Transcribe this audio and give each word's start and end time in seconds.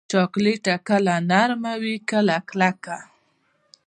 چاکلېټ 0.11 0.65
کله 0.87 1.13
نرم 1.29 1.63
وي، 1.81 1.95
کله 2.09 2.35
کلک. 2.49 2.83